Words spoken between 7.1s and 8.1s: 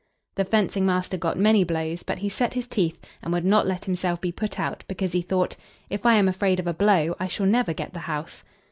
I shall never get the